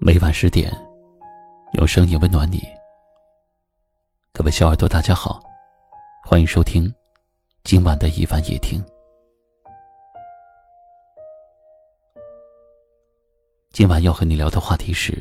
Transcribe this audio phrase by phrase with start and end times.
[0.00, 0.72] 每晚十点，
[1.72, 2.62] 用声音温暖你。
[4.32, 5.42] 各位小耳朵，大家好，
[6.24, 6.92] 欢迎收听
[7.64, 8.80] 今晚的一晚夜听。
[13.72, 15.20] 今晚要和你聊的话题是：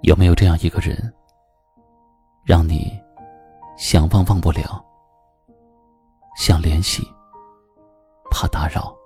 [0.00, 1.12] 有没有这样一个人，
[2.46, 2.98] 让你
[3.76, 4.82] 想忘忘不了，
[6.34, 7.06] 想联系，
[8.30, 8.96] 怕打扰？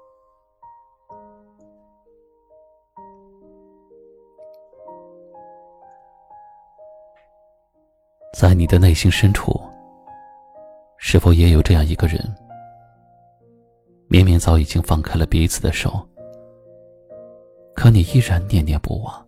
[8.33, 9.61] 在你的内心深处，
[10.99, 12.17] 是否也有这样一个人？
[14.07, 16.07] 明明早已经放开了彼此的手，
[17.75, 19.27] 可你依然念念不忘。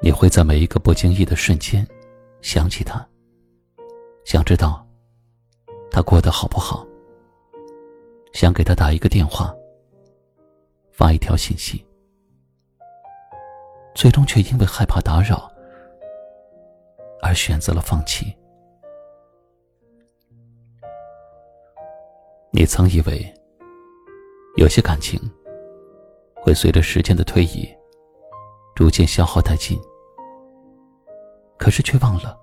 [0.00, 1.86] 你会在每一个不经意的瞬间
[2.42, 3.06] 想起他，
[4.24, 4.84] 想知道
[5.88, 6.84] 他过得好不好，
[8.32, 9.54] 想给他打一个电话，
[10.92, 11.86] 发一条信息，
[13.94, 15.48] 最终却因为害怕打扰。
[17.34, 18.34] 选择了放弃。
[22.50, 23.34] 你曾以为，
[24.56, 25.20] 有些感情
[26.36, 27.68] 会随着时间的推移，
[28.76, 29.80] 逐渐消耗殆尽。
[31.58, 32.38] 可是却忘了，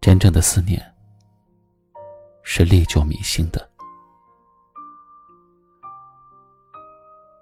[0.00, 0.80] 真正的思念
[2.42, 3.70] 是历久弥新的。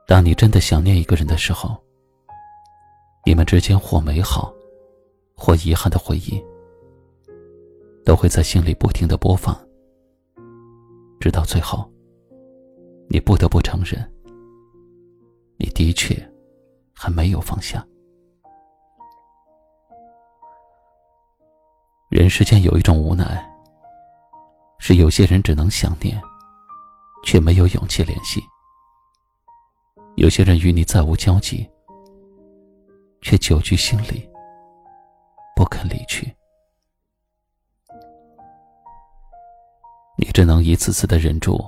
[0.06, 1.80] 当你真的想念一个人的时候，
[3.24, 4.52] 你们之间或美好。
[5.42, 6.38] 或遗憾的回忆，
[8.05, 9.58] 都会在心里不停的播放，
[11.19, 11.91] 直到最后，
[13.08, 13.98] 你不得不承认，
[15.56, 16.14] 你的确
[16.92, 17.83] 还没有放下。
[22.11, 23.50] 人世间有一种无奈，
[24.78, 26.20] 是有些人只能想念，
[27.24, 28.42] 却没有勇气联系；
[30.17, 31.67] 有些人与你再无交集，
[33.22, 34.30] 却久居心里。
[35.60, 36.34] 不肯离去，
[40.16, 41.62] 你只能一次次的忍住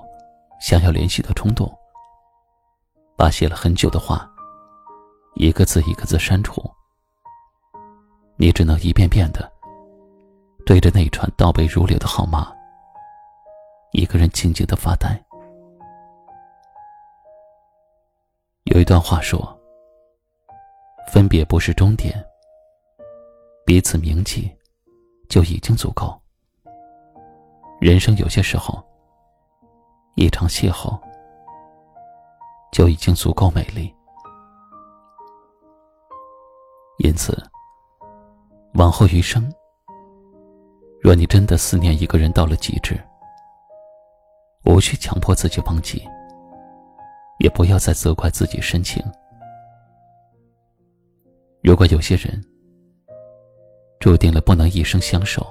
[0.63, 1.71] 想要联系的冲动，
[3.19, 4.27] 把写了很久的话
[5.35, 6.63] 一个字一个字删除。
[8.37, 9.53] 你只能一遍遍的
[10.65, 12.51] 对着那串倒背如流的号码，
[13.93, 15.23] 一个人静静的发呆。
[18.65, 19.55] 有一段话说
[21.13, 22.19] ：“分别不是终点。”
[23.65, 24.51] 彼此铭记，
[25.29, 26.21] 就已经足够。
[27.81, 28.83] 人生有些时候，
[30.17, 31.01] 一场邂逅
[32.73, 33.95] 就已经足够美丽。
[36.99, 37.37] 因此，
[38.75, 39.51] 往后余生，
[41.01, 43.01] 若你真的思念一个人到了极致，
[44.65, 46.07] 无需强迫自己忘记，
[47.39, 49.03] 也不要再责怪自己深情。
[51.63, 52.45] 如果有些人，
[54.03, 55.47] 注定了不能一生相守，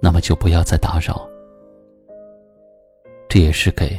[0.00, 1.28] 那么就不要再打扰。
[3.28, 3.98] 这也是给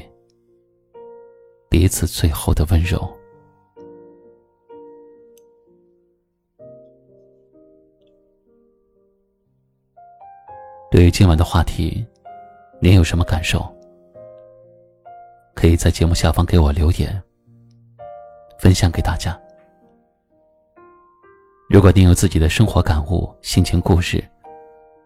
[1.70, 3.06] 彼此最后的温柔。
[10.90, 12.08] 对于今晚的话题，
[12.80, 13.62] 您有什么感受？
[15.54, 17.22] 可以在节目下方给我留言，
[18.58, 19.38] 分享给大家。
[21.72, 24.22] 如果您有自己的生活感悟、心情故事，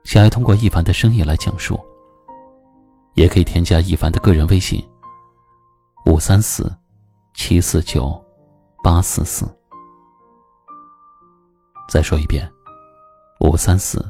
[0.04, 1.80] 想要通过一凡的声音来讲述，
[3.14, 4.84] 也可以添加一凡的个人微信：
[6.08, 6.76] 五三四
[7.36, 8.20] 七四九
[8.84, 9.46] 八四四。
[11.88, 12.52] 再说一遍：
[13.42, 14.04] 五三四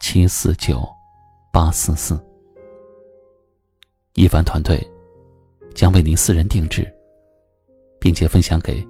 [0.00, 0.86] 七四九
[1.50, 2.22] 八四四。
[4.16, 4.86] 一凡团队
[5.74, 6.86] 将为您私人定制，
[7.98, 8.86] 并且分享给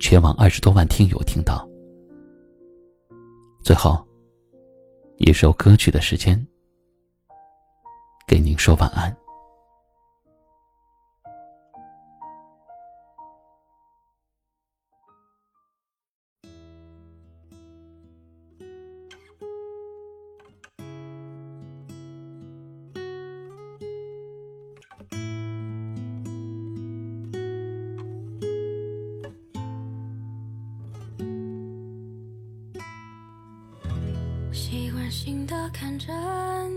[0.00, 1.68] 全网二十多万听友听到。
[3.66, 3.98] 最后，
[5.16, 6.40] 一首歌曲的时间，
[8.24, 9.12] 给您说晚安。
[35.72, 36.12] 看着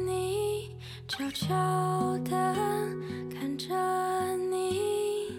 [0.06, 0.72] 你，
[1.08, 1.56] 悄悄
[2.26, 2.32] 的
[3.34, 3.68] 看着
[4.50, 5.32] 你，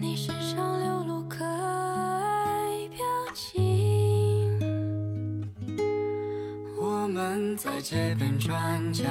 [0.00, 3.04] 你身上流露可爱表
[3.34, 4.58] 情。
[6.80, 9.04] 我们在街边转角，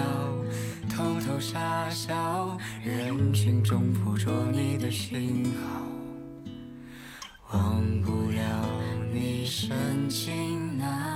[0.90, 4.84] 偷偷傻笑，人群中捕捉你的。
[4.84, 5.82] 的讯号，
[7.54, 8.68] 忘不了
[9.14, 11.13] 你深情那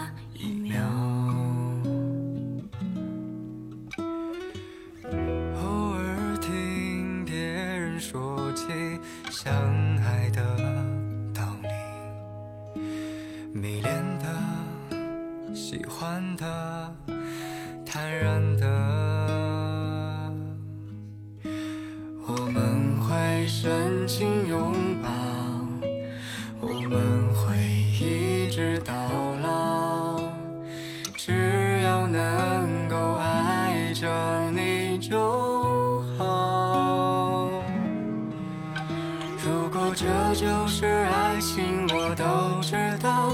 [16.08, 16.46] 欢的、
[17.86, 18.66] 坦然的，
[22.26, 24.74] 我们会深情拥
[25.04, 25.10] 抱，
[26.62, 26.98] 我们
[27.36, 27.58] 会
[28.00, 28.94] 一直到
[29.44, 30.22] 老，
[31.18, 34.10] 只要能够爱着
[34.52, 37.50] 你就好。
[39.46, 40.06] 如果这
[40.36, 43.34] 就是爱情，我都知道。